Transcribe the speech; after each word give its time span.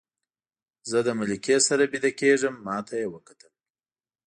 زه 0.89 0.97
له 1.07 1.13
ملکې 1.19 1.57
سره 1.67 1.83
ویده 1.91 2.11
کېږم، 2.19 2.55
ما 2.67 2.77
ته 2.87 2.93
یې 3.01 3.07
وکتل. 3.13 3.51